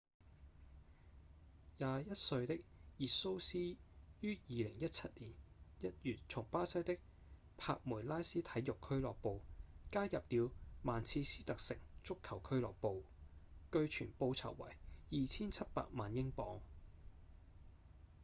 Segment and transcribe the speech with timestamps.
[1.77, 2.55] 21歲的
[2.97, 3.59] 熱蘇斯
[4.21, 5.33] 於2017年
[5.79, 6.97] 1月從巴西的
[7.55, 9.43] 帕梅拉斯體育俱樂部
[9.91, 10.51] 加入了
[10.81, 13.03] 曼徹斯特城足球俱樂部
[13.71, 14.75] 據傳報酬為
[15.11, 16.61] 2700萬英鎊